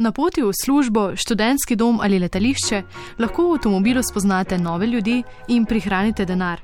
Na 0.00 0.12
poti 0.12 0.40
v 0.42 0.48
službo, 0.64 1.12
študentski 1.16 1.76
dom 1.76 1.98
ali 2.00 2.18
letališče 2.18 2.82
lahko 3.18 3.50
v 3.50 3.56
avtomobilu 3.58 4.02
spoznate 4.02 4.58
nove 4.58 4.86
ljudi 4.86 5.22
in 5.48 5.66
prihranite 5.66 6.24
denar. 6.24 6.60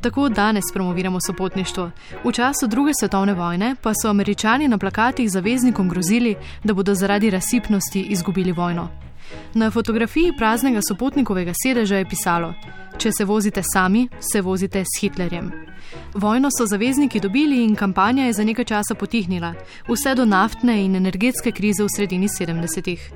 Tako 0.00 0.28
danes 0.28 0.64
promoviramo 0.72 1.18
sopotništvo. 1.26 1.90
V 2.24 2.32
času 2.32 2.66
druge 2.66 2.92
svetovne 3.00 3.34
vojne 3.34 3.74
pa 3.82 3.92
so 3.94 4.08
američani 4.08 4.68
na 4.68 4.78
plakatih 4.78 5.30
zaveznikom 5.30 5.88
grozili, 5.88 6.34
da 6.64 6.74
bodo 6.74 6.94
zaradi 6.94 7.30
razsipnosti 7.30 8.00
izgubili 8.00 8.52
vojno. 8.52 9.09
Na 9.54 9.70
fotografiji 9.70 10.32
praznega 10.38 10.80
sopotnikovega 10.88 11.52
sedeža 11.62 11.96
je 11.96 12.08
pisalo: 12.08 12.54
Če 12.98 13.12
se 13.12 13.24
vozite 13.24 13.62
sami, 13.74 14.08
se 14.32 14.40
vozite 14.40 14.84
s 14.84 15.00
Hitlerjem. 15.00 15.52
Vojno 16.14 16.48
so 16.50 16.66
zavezniki 16.66 17.20
dobili 17.20 17.64
in 17.64 17.76
kampanja 17.76 18.26
je 18.26 18.32
za 18.32 18.44
nekaj 18.44 18.64
časa 18.64 18.94
potihnila, 18.94 19.54
vse 19.88 20.14
do 20.14 20.24
naftne 20.24 20.84
in 20.84 20.96
energetske 20.96 21.52
krize 21.52 21.84
v 21.84 21.88
sredini 21.96 22.28
70-ih. 22.28 23.10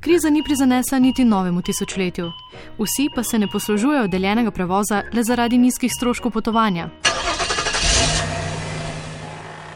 Kriza 0.00 0.30
ni 0.30 0.42
prizanesla 0.42 0.98
niti 0.98 1.24
novemu 1.24 1.62
tisočletju. 1.62 2.30
Vsi 2.78 3.08
pa 3.14 3.22
se 3.22 3.38
ne 3.38 3.46
poslužujejo 3.46 4.06
deljenega 4.06 4.50
prevoza 4.50 5.02
le 5.12 5.22
zaradi 5.22 5.58
nizkih 5.58 5.92
stroškov 5.92 6.32
potovanja. 6.32 6.90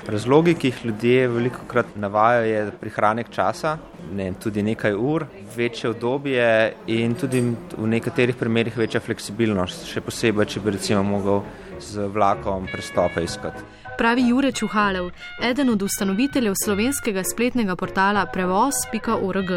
Razlogi, 0.08 0.54
ki 0.54 0.68
jih 0.68 0.84
ljudje 0.84 1.28
veliko 1.28 1.64
krat 1.66 1.86
navajajo, 1.96 2.44
je 2.46 2.72
prihranek 2.80 3.30
časa, 3.34 3.76
ne, 4.14 4.28
tudi 4.42 4.62
nekaj 4.62 4.94
ur, 4.94 5.24
večje 5.56 5.90
obdobje 5.90 6.74
in 6.86 7.14
tudi 7.18 7.40
v 7.76 7.88
nekaterih 7.90 8.36
primerjih 8.38 8.76
večja 8.78 9.00
fleksibilnost, 9.02 9.88
še 9.90 10.04
posebej, 10.06 10.46
če 10.52 10.62
bi 10.62 10.76
recimo 10.76 11.02
mogel 11.02 11.42
z 11.82 12.06
vlakom 12.14 12.68
prestope 12.70 13.24
iskati. 13.26 13.64
Pravi 13.98 14.28
Jure 14.28 14.52
Čuhalev, 14.52 15.10
eden 15.42 15.74
od 15.74 15.82
ustanoviteljev 15.82 16.54
slovenskega 16.62 17.26
spletnega 17.26 17.74
portala 17.76 18.26
prevoz.org. 18.30 19.52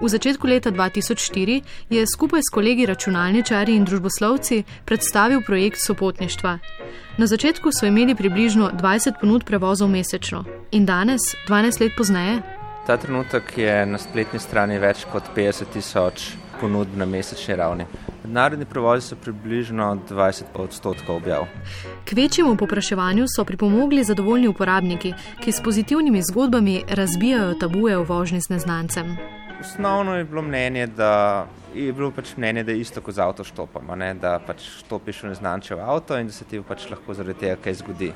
V 0.00 0.08
začetku 0.08 0.46
leta 0.46 0.70
2004 0.70 1.62
je 1.90 2.06
skupaj 2.06 2.40
s 2.40 2.52
kolegi 2.52 2.86
računalničari 2.86 3.74
in 3.74 3.84
družboslovci 3.84 4.62
predstavil 4.84 5.40
projekt 5.40 5.78
sopotništva. 5.80 6.58
Na 7.18 7.26
začetku 7.26 7.70
so 7.72 7.86
imeli 7.86 8.14
približno 8.14 8.70
20 8.74 9.20
ponud 9.20 9.44
prevozov 9.44 9.88
mesečno 9.88 10.44
in 10.70 10.86
danes, 10.86 11.20
12 11.48 11.80
let 11.80 11.92
pozneje. 11.96 12.42
Ta 12.86 12.96
trenutek 12.96 13.58
je 13.58 13.86
na 13.86 13.98
spletni 13.98 14.38
strani 14.38 14.78
več 14.78 15.06
kot 15.12 15.30
50 15.36 15.72
tisoč 15.72 16.32
ponudb 16.60 16.96
na 16.96 17.06
mesečni 17.06 17.56
ravni. 17.56 17.86
Mednarodni 18.24 18.64
prevozi 18.64 19.06
so 19.08 19.16
približno 19.16 19.98
20 20.10 20.42
odstotkov 20.54 21.16
objav. 21.16 21.46
K 22.04 22.12
večjemu 22.12 22.56
popraševanju 22.56 23.24
so 23.36 23.44
pripomogli 23.44 24.04
zadovoljni 24.04 24.48
uporabniki, 24.48 25.14
ki 25.44 25.52
s 25.52 25.62
pozitivnimi 25.62 26.22
zgodbami 26.22 26.82
razbijajo 26.88 27.54
tabuje 27.54 27.98
o 27.98 28.04
vožnji 28.04 28.40
z 28.40 28.48
neznancem. 28.48 29.16
Osnovno 29.60 30.16
je 30.16 30.24
bilo 30.24 30.42
mnenje, 30.42 30.86
da 30.86 31.46
je 31.74 31.92
bilo 31.92 32.10
pač 32.10 32.36
mnenje, 32.36 32.62
da 32.64 32.72
je 32.72 32.80
isto 32.80 33.00
kot 33.00 33.14
z 33.14 33.22
avtoštopom, 33.22 33.92
da 34.20 34.38
pač 34.46 34.66
stopiš 34.78 35.22
v 35.22 35.28
neznančev 35.32 35.80
avto 35.80 36.18
in 36.18 36.26
da 36.26 36.32
se 36.32 36.44
ti 36.44 36.60
pač 36.62 36.88
lahko 36.90 37.14
zaradi 37.14 37.38
tega 37.40 37.56
kaj 37.62 37.74
zgodi. 37.74 38.12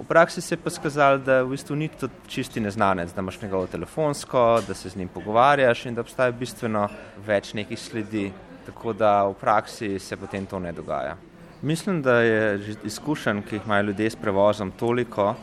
V 0.00 0.04
praksi 0.08 0.40
se 0.40 0.54
je 0.54 0.58
pa 0.64 0.70
skazalo, 0.70 1.18
da 1.18 1.42
v 1.42 1.50
bistvu 1.52 1.76
ni 1.76 1.88
to 1.88 2.08
čisti 2.28 2.60
neznanec, 2.60 3.12
da 3.12 3.20
imaš 3.20 3.40
njegovo 3.42 3.66
telefonsko, 3.66 4.62
da 4.68 4.74
se 4.74 4.88
z 4.88 4.96
njim 4.96 5.08
pogovarjaš 5.08 5.86
in 5.86 5.94
da 5.94 6.00
obstaja 6.00 6.32
bistveno 6.32 6.86
več 7.26 7.52
nekih 7.54 7.78
sledi, 7.78 8.30
tako 8.66 8.92
da 8.92 9.24
v 9.28 9.34
praksi 9.40 9.98
se 9.98 10.16
potem 10.16 10.46
to 10.46 10.58
ne 10.58 10.72
dogaja. 10.72 11.16
Mislim, 11.62 12.02
da 12.02 12.20
je 12.20 12.76
izkušenj, 12.84 13.42
ki 13.42 13.56
jih 13.56 13.66
imajo 13.66 13.82
ljudje 13.82 14.10
s 14.10 14.16
prevozom, 14.16 14.70
toliko, 14.70 15.34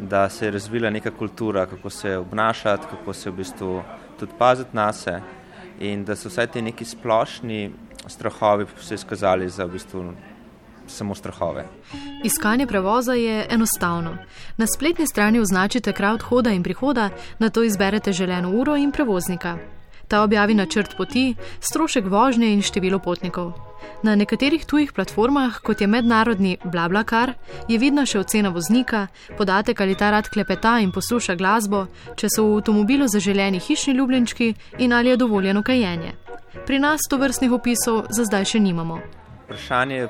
da 0.00 0.28
se 0.28 0.46
je 0.46 0.50
razvila 0.50 0.90
neka 0.90 1.10
kultura, 1.10 1.66
kako 1.66 1.90
se 1.90 2.16
obnašati, 2.16 2.86
kako 2.90 3.12
se 3.12 3.30
v 3.30 3.34
bistvu 3.36 3.82
tudi 4.20 4.32
paziti 4.38 4.76
na 4.76 4.92
sebe 4.92 5.22
in 5.80 6.04
da 6.04 6.16
so 6.16 6.28
vsaj 6.28 6.46
ti 6.46 6.62
neki 6.62 6.84
splošni 6.84 7.70
strahovi 8.06 8.66
se 8.80 8.94
izkazali 8.94 9.48
za 9.48 9.64
v 9.64 9.72
bistvu 9.72 10.12
samo 10.86 11.14
strahove. 11.14 11.64
Iskanje 12.24 12.66
prevoza 12.66 13.12
je 13.12 13.46
enostavno. 13.50 14.16
Na 14.56 14.66
spletni 14.66 15.06
strani 15.06 15.40
označite 15.40 15.92
kraj 15.92 16.14
odhoda 16.14 16.50
in 16.50 16.62
prihoda, 16.62 17.10
na 17.38 17.50
to 17.50 17.62
izberete 17.62 18.12
želeno 18.12 18.50
uro 18.50 18.76
in 18.76 18.92
prevoznika. 18.92 19.56
Ta 20.10 20.24
objavi 20.26 20.54
načrt 20.58 20.96
poti, 20.98 21.36
strošek 21.62 22.08
vožnje 22.10 22.48
in 22.50 22.62
število 22.66 22.98
potnikov. 22.98 23.52
Na 24.02 24.16
nekaterih 24.18 24.64
tujih 24.66 24.92
platformah, 24.92 25.60
kot 25.62 25.80
je 25.80 25.86
mednarodni 25.86 26.56
BlaBlaCar, 26.64 27.34
je 27.68 27.78
vidna 27.78 28.02
še 28.08 28.18
ocena 28.24 28.50
voznika, 28.50 29.06
podatek 29.38 29.80
ali 29.80 29.94
ta 29.94 30.08
rad 30.10 30.26
klepeta 30.32 30.78
in 30.82 30.90
posluša 30.90 31.36
glasbo, 31.38 31.84
če 32.18 32.30
so 32.32 32.46
v 32.48 32.56
avtomobilu 32.58 33.06
zaželeni 33.12 33.60
hišni 33.62 33.94
ljubljenčki 33.94 34.54
in 34.78 34.92
ali 34.96 35.12
je 35.12 35.20
dovoljeno 35.20 35.62
kajenje. 35.62 36.14
Pri 36.66 36.78
nas 36.82 37.06
to 37.10 37.18
vrstnih 37.20 37.52
opisov 37.52 38.08
za 38.10 38.24
zdaj 38.26 38.48
še 38.54 38.60
nimamo. 38.64 38.98
Vprašanje 39.44 40.08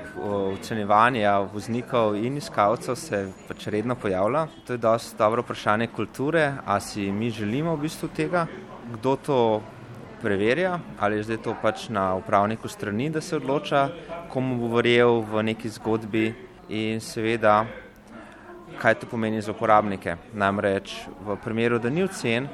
ocenjevanja 0.55 1.35
voznikov 1.53 2.17
in 2.17 2.39
iskalcev 2.41 2.97
se 2.97 3.21
pač 3.49 3.67
redno 3.73 3.99
pojavlja. 4.01 4.47
To 4.65 4.73
je 4.73 4.81
dosti 4.81 5.19
dobro 5.19 5.43
vprašanje 5.43 5.91
kulture, 5.97 6.53
ali 6.65 6.81
si 6.81 7.11
mi 7.13 7.31
želimo 7.31 7.77
v 7.77 7.85
bistvu 7.85 8.09
tega, 8.17 8.47
kdo 8.95 9.17
to 9.17 9.39
preverja, 10.23 10.79
ali 10.99 11.17
je 11.17 11.23
zdaj 11.23 11.37
to 11.43 11.55
pač 11.63 11.89
na 11.89 12.15
upravniku 12.15 12.69
strani, 12.69 13.11
da 13.11 13.21
se 13.21 13.37
odloča, 13.37 13.89
komu 14.29 14.57
bo 14.57 14.77
verjel 14.77 15.21
v 15.21 15.43
neki 15.43 15.69
zgodbi 15.69 16.35
in 16.69 17.01
seveda, 17.01 17.65
kaj 18.79 18.95
to 18.95 19.07
pomeni 19.07 19.43
za 19.43 19.53
uporabnike. 19.53 20.17
Namreč 20.33 20.95
v 21.27 21.37
primeru, 21.45 21.79
da 21.79 21.91
ni 21.91 22.03
ocen, 22.03 22.49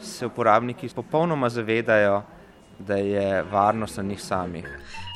se 0.00 0.26
uporabniki 0.26 0.88
popolnoma 0.94 1.48
zavedajo, 1.48 2.22
da 2.78 2.94
je 2.94 3.42
varnost 3.42 3.96
na 3.96 4.02
njih 4.02 4.22
samih. 4.22 4.66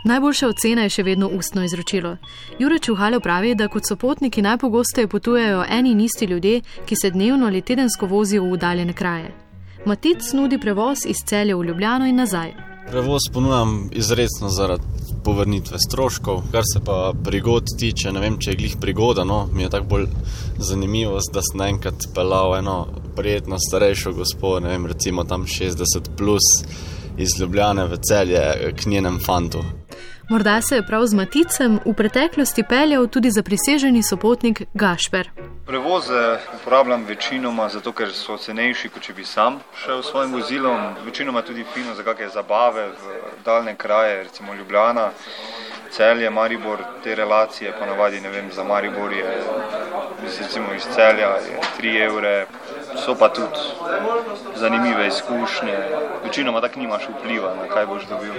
Najboljša 0.05 0.49
ocena 0.49 0.83
je 0.83 0.91
še 0.91 1.03
vedno 1.07 1.29
ustno 1.29 1.63
izročilo. 1.63 2.17
Jure 2.59 2.79
Čuhale 2.79 3.21
pravi, 3.21 3.55
da 3.55 3.69
kot 3.69 3.87
so 3.87 3.97
potniki 3.97 4.43
najpogosteje 4.43 5.09
potujejo 5.09 5.63
eni 5.71 5.93
in 5.93 6.01
isti 6.01 6.27
ljudje, 6.27 6.61
ki 6.87 6.97
se 6.97 7.11
dnevno 7.11 7.47
ali 7.47 7.63
tedensko 7.63 8.07
vozijo 8.07 8.43
v 8.43 8.59
udaljene 8.59 8.93
kraje. 8.93 9.42
Matic 9.87 10.33
nudi 10.33 10.61
prevoz 10.61 10.99
iz 11.07 11.17
celja 11.27 11.57
v 11.57 11.65
Ljubljano 11.65 12.07
in 12.07 12.17
nazaj. 12.17 12.53
Prevoz 12.91 13.21
ponujam 13.33 13.89
izredno 13.93 14.49
zaradi 14.49 14.83
povrnitve 15.25 15.79
stroškov, 15.89 16.43
kar 16.53 16.63
se 16.73 16.85
pa 16.85 17.13
prigod 17.25 17.65
tiče. 17.79 18.13
Ne 18.13 18.21
vem, 18.21 18.37
če 18.39 18.51
je 18.51 18.57
glih 18.57 18.77
prigoda, 18.81 19.25
no, 19.25 19.49
mi 19.53 19.63
je 19.63 19.71
tako 19.71 19.87
bolj 19.87 20.07
zanimivo, 20.59 21.19
da 21.35 21.43
sem 21.43 21.65
enkrat 21.67 22.07
pelal 22.15 22.57
eno 22.59 22.77
prijetno 23.17 23.59
starejšo 23.59 24.13
gospod, 24.13 24.63
ne 24.63 24.69
vem, 24.69 24.87
recimo 24.87 25.25
tam 25.25 25.47
60 25.51 26.15
plus 26.17 26.47
iz 27.19 27.35
Ljubljane 27.41 27.87
v 27.91 27.99
celje 28.07 28.73
k 28.79 28.87
njenem 28.87 29.19
fantu. 29.27 29.65
Morda 30.31 30.61
se 30.61 30.77
je 30.77 30.83
prav 30.83 31.07
z 31.07 31.15
Maticem 31.15 31.81
v 31.85 31.95
preteklosti 31.95 32.63
peljal 32.63 33.07
tudi 33.07 33.31
za 33.31 33.43
priseženi 33.43 34.03
sopotnik 34.03 34.63
Gašper. 34.75 35.31
Prevoze 35.67 36.39
uporabljam 36.55 37.05
večinoma 37.05 37.69
zato, 37.69 37.93
ker 37.93 38.13
so 38.15 38.37
cenejši, 38.37 38.89
kot 38.89 39.03
če 39.03 39.13
bi 39.13 39.25
sam 39.25 39.59
šel 39.85 40.03
s 40.03 40.11
svojim 40.11 40.33
vozilom. 40.33 40.95
Večinoma 41.05 41.43
tudi 41.43 41.65
fino 41.75 41.95
za 41.95 42.03
kakšne 42.03 42.29
zabave 42.29 42.87
v 42.89 43.19
daljne 43.45 43.75
kraje, 43.75 44.23
recimo 44.23 44.55
Ljubljana, 44.55 45.11
celje, 45.91 46.31
Maribor, 46.31 46.79
te 47.05 47.15
relacije 47.15 47.75
pa 47.79 47.87
navadi, 47.87 48.21
ne 48.21 48.29
vem, 48.29 48.53
za 48.53 48.65
Maribor 48.65 49.13
je 49.13 49.27
recimo 50.41 50.67
iz 50.77 50.83
celja 50.95 51.29
je 51.29 51.59
3 51.81 52.05
evre. 52.05 52.47
So 53.07 53.15
pa 53.19 53.29
tudi 53.29 53.59
zanimive 54.57 55.07
izkušnje, 55.09 55.79
večinoma 56.25 56.61
tako 56.61 56.81
nimaš 56.81 57.03
vpliva 57.09 57.55
na 57.55 57.75
kaj 57.75 57.87
boš 57.87 58.03
dobil. 58.09 58.33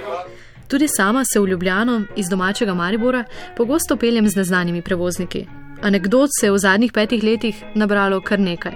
Tudi 0.74 0.88
sama 0.88 1.24
se 1.26 1.40
v 1.40 1.48
Ljubljano 1.48 2.02
iz 2.16 2.30
domačega 2.30 2.74
Maribora 2.74 3.24
pogosto 3.58 3.98
peljem 3.98 4.28
z 4.30 4.36
neznanimi 4.36 4.82
prevozniki. 4.82 5.46
Anekdot 5.82 6.30
se 6.40 6.48
je 6.48 6.52
v 6.52 6.58
zadnjih 6.58 6.92
petih 6.92 7.24
letih 7.24 7.64
nabralo 7.76 8.22
kar 8.22 8.40
nekaj. 8.40 8.74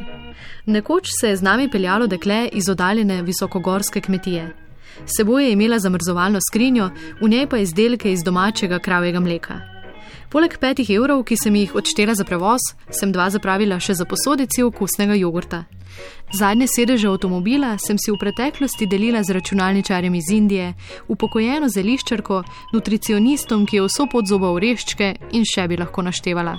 Nekoč 0.66 1.08
se 1.20 1.30
je 1.30 1.36
z 1.36 1.42
nami 1.42 1.70
peljalo 1.72 2.08
dekle 2.08 2.50
iz 2.54 2.70
oddaljene 2.70 3.22
visokogorske 3.22 4.02
kmetije. 4.02 4.54
Seboj 5.06 5.46
je 5.46 5.52
imela 5.52 5.80
zamrzovalno 5.80 6.40
skrinjo, 6.50 6.90
v 7.22 7.30
njej 7.30 7.48
pa 7.48 7.58
izdelke 7.58 8.12
iz 8.14 8.24
domačega 8.24 8.80
kravjega 8.80 9.20
mleka. 9.20 9.77
Poleg 10.30 10.58
petih 10.60 10.90
evrov, 10.90 11.24
ki 11.24 11.38
sem 11.38 11.56
jih 11.56 11.76
odštela 11.76 12.16
za 12.16 12.24
prevoz, 12.24 12.62
sem 12.90 13.12
dva 13.12 13.30
zapravila 13.30 13.80
še 13.80 13.94
za 13.94 14.06
posodici 14.06 14.64
okusnega 14.64 15.16
jogurta. 15.16 15.66
Zadnje 16.34 16.68
sedeže 16.68 17.08
avtomobila 17.08 17.78
sem 17.80 17.98
si 17.98 18.12
v 18.12 18.20
preteklosti 18.20 18.86
delila 18.86 19.24
z 19.24 19.34
računalničarjem 19.34 20.16
iz 20.16 20.30
Indije, 20.32 20.74
upokojeno 21.08 21.70
zeliščarko, 21.70 22.44
nutricionistom, 22.74 23.66
ki 23.66 23.80
je 23.80 23.86
vso 23.88 24.08
pot 24.12 24.28
zoba 24.28 24.52
ureščke 24.52 25.14
in 25.32 25.48
še 25.48 25.68
bi 25.68 25.80
lahko 25.80 26.04
naštevala. 26.04 26.58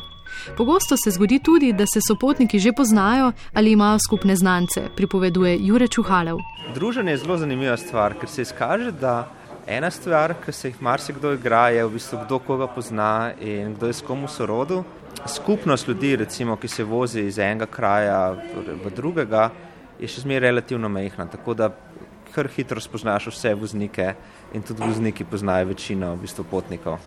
Pogosto 0.56 0.96
se 0.96 1.10
zgodi 1.10 1.38
tudi, 1.44 1.72
da 1.72 1.86
se 1.86 2.00
sopotniki 2.00 2.58
že 2.58 2.72
poznajo 2.72 3.32
ali 3.52 3.72
imajo 3.72 3.98
skupne 3.98 4.36
znance, 4.36 4.88
pripoveduje 4.96 5.58
Jure 5.60 5.88
Čuhalev. 5.88 6.38
Druženje 6.74 7.12
je 7.12 7.18
zelo 7.18 7.36
zanimiva 7.36 7.76
stvar, 7.76 8.14
ker 8.20 8.28
se 8.28 8.42
izkaže, 8.42 8.92
da 8.92 9.28
ena 9.68 9.90
stvar, 9.90 10.34
ki 10.44 10.52
se 10.52 10.72
jih 10.72 10.82
marsikdo 10.82 11.32
igra, 11.36 11.68
je 11.68 11.84
v 11.84 11.92
bistvu 11.92 12.24
kdo 12.24 12.38
koga 12.38 12.66
pozna 12.66 13.32
in 13.40 13.74
kdo 13.76 13.86
je 13.86 13.98
s 14.00 14.02
komu 14.02 14.28
sorodu 14.28 14.84
skupnost 15.26 15.88
ljudi, 15.88 16.16
recimo, 16.16 16.56
ki 16.56 16.68
se 16.68 16.84
vozi 16.84 17.20
iz 17.20 17.38
enega 17.38 17.66
kraja 17.66 18.36
v 18.84 18.90
drugega, 18.96 19.50
je 20.00 20.08
še 20.08 20.22
zmeraj 20.22 20.50
relativno 20.50 20.88
mehna. 20.88 21.26
Tako 21.26 21.54
da 21.54 21.70
kar 22.34 22.48
hitro 22.54 22.80
spoznaš 22.80 23.30
vse 23.32 23.54
voznike 23.54 24.12
in 24.54 24.62
tudi 24.62 24.84
vozniki 24.84 25.24
poznajo 25.24 25.72
večino 25.72 26.12
v 26.14 26.22
bistvu 26.22 26.44
potnikov. 26.50 26.98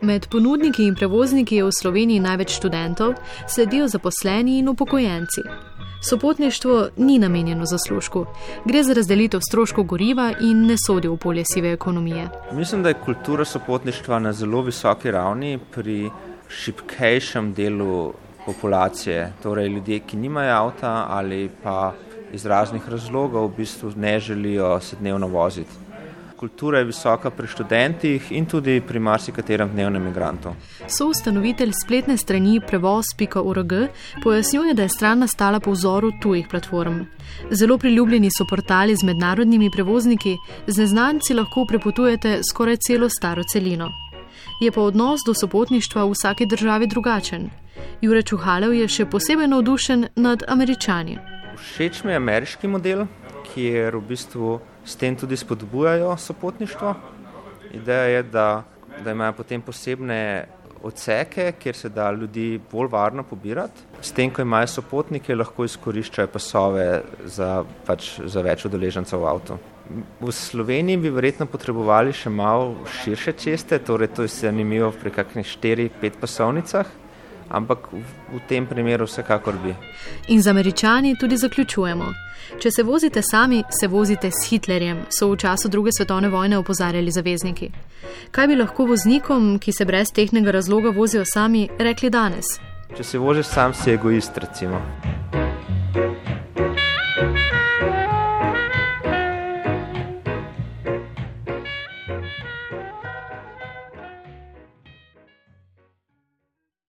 Med 0.00 0.26
ponudniki 0.32 0.86
in 0.88 0.96
prevozniki 0.96 1.60
je 1.60 1.68
v 1.68 1.76
Sloveniji 1.76 2.24
največ 2.24 2.56
študentov, 2.56 3.14
sledijo 3.46 3.88
zaposleni 3.88 4.58
in 4.58 4.72
upokojenci. 4.72 5.44
Sopotništvo 6.02 6.88
ni 6.96 7.18
namenjeno 7.18 7.64
zaslužku, 7.66 8.26
gre 8.64 8.82
za 8.82 8.92
razdelitev 8.92 9.40
stroškov 9.48 9.84
goriva 9.84 10.32
in 10.40 10.66
ne 10.66 10.76
sodi 10.86 11.08
v 11.08 11.16
polje 11.16 11.44
sive 11.52 11.72
ekonomije. 11.72 12.28
Mislim, 12.52 12.82
da 12.82 12.88
je 12.88 13.00
kultura 13.04 13.44
sopotništva 13.44 14.18
na 14.18 14.32
zelo 14.32 14.62
visoki 14.62 15.10
ravni 15.10 15.58
pri 15.74 16.10
šipkejšem 16.48 17.52
delu 17.54 18.12
populacije, 18.46 19.32
torej 19.42 19.68
ljudje, 19.68 19.98
ki 19.98 20.16
nimajo 20.16 20.56
avta 20.56 21.06
ali 21.08 21.50
pa 21.62 21.92
iz 22.32 22.46
raznih 22.46 22.88
razlogov 22.88 23.46
v 23.46 23.56
bistvu 23.56 23.92
ne 23.96 24.20
želijo 24.20 24.80
se 24.80 24.96
dnevno 25.00 25.26
voziti. 25.26 25.79
Kultura 26.40 26.78
je 26.78 26.84
visoka 26.84 27.30
pri 27.30 27.46
študentih 27.46 28.32
in 28.32 28.46
tudi 28.48 28.80
pri 28.80 28.98
marsikaterem 28.98 29.68
dnevnem 29.68 30.06
migrantu. 30.08 30.54
Soustanovitelj 30.88 31.72
spletne 31.84 32.16
strani 32.16 32.60
prevoz.org 32.66 33.72
pojasnjuje, 34.22 34.74
da 34.74 34.82
je 34.82 34.88
stran 34.88 35.18
nastala 35.20 35.60
po 35.60 35.74
vzoru 35.76 36.12
tujih 36.22 36.46
platform. 36.48 37.02
Zelo 37.50 37.78
priljubljeni 37.78 38.30
so 38.38 38.46
portali 38.50 38.96
z 38.96 39.04
mednarodnimi 39.04 39.68
prevozniki, 39.70 40.36
z 40.66 40.78
neznanci 40.78 41.34
lahko 41.34 41.66
prepotujete 41.68 42.40
skoraj 42.50 42.76
celo 42.88 43.08
staro 43.08 43.44
celino. 43.52 43.90
Je 44.60 44.72
pa 44.72 44.80
odnos 44.80 45.20
do 45.26 45.34
sopotništva 45.34 46.04
v 46.04 46.16
vsaki 46.16 46.46
državi 46.46 46.86
drugačen. 46.86 47.50
Jure 48.00 48.22
Čuhalev 48.22 48.72
je 48.72 48.88
še 48.88 49.04
posebej 49.04 49.48
navdušen 49.48 50.08
nad 50.16 50.48
američani. 50.48 51.18
Všeč 51.56 52.04
mi 52.04 52.12
je 52.12 52.16
ameriški 52.16 52.68
model, 52.68 53.06
kjer 53.52 53.96
v 53.96 54.06
bistvu 54.08 54.60
s 54.84 54.96
tem 54.96 55.16
tudi 55.16 55.36
spodbujajo 55.36 56.16
sopotništvo. 56.16 56.94
Ideja 57.72 58.02
je, 58.02 58.22
da, 58.22 58.62
da 59.04 59.10
imajo 59.10 59.32
potem 59.32 59.62
posebne 59.62 60.46
odseke, 60.82 61.52
kjer 61.58 61.76
se 61.76 61.88
da 61.88 62.10
ljudi 62.10 62.60
bolj 62.72 62.88
varno 62.90 63.22
pobirati. 63.22 63.82
S 64.00 64.12
tem, 64.12 64.30
ko 64.30 64.42
imajo 64.42 64.66
sopotnike, 64.66 65.34
lahko 65.34 65.64
izkoriščajo 65.64 66.28
pasove 66.32 66.86
za, 67.24 67.64
pač, 67.86 68.14
za 68.24 68.42
več 68.42 68.64
udeležencev 68.64 69.20
v 69.20 69.28
avtu. 69.28 69.58
V 70.20 70.32
Sloveniji 70.32 71.02
bi 71.02 71.10
verjetno 71.10 71.46
potrebovali 71.50 72.14
še 72.14 72.30
malo 72.30 72.86
širše 73.02 73.34
ceste, 73.42 73.78
torej 73.82 74.12
to 74.14 74.26
je 74.26 74.32
zanimivo 74.32 74.92
pri 74.94 75.10
kakšnih 75.10 75.46
4-5 75.58 76.20
pasovnicah 76.20 76.99
ampak 77.50 77.78
v, 77.92 78.40
tem 78.48 78.66
primeru 78.66 79.04
vsekakor 79.06 79.58
bi. 79.64 79.74
In 80.28 80.42
z 80.42 80.48
američani 80.48 81.16
tudi 81.18 81.36
zaključujemo. 81.36 82.12
Če 82.58 82.70
se 82.70 82.82
vozite 82.82 83.22
sami, 83.22 83.62
se 83.80 83.88
vozite 83.88 84.30
s 84.30 84.48
Hitlerjem, 84.48 85.04
so 85.10 85.30
v 85.30 85.36
času 85.36 85.68
druge 85.68 85.90
svetovne 85.92 86.28
vojne 86.28 86.58
opozarjali 86.58 87.10
zavezniki. 87.10 87.70
Kaj 88.30 88.46
bi 88.46 88.56
lahko 88.56 88.86
voznikom, 88.86 89.58
ki 89.58 89.72
se 89.72 89.84
brez 89.84 90.10
tehnega 90.14 90.50
razloga 90.50 90.90
vozijo 90.90 91.24
sami, 91.24 91.68
rekli 91.78 92.10
danes? 92.10 92.58
Če 92.96 93.04
se 93.04 93.18
voziš 93.18 93.46
sam, 93.46 93.74
si 93.74 93.94
egoist, 93.94 94.38
recimo. 94.38 94.82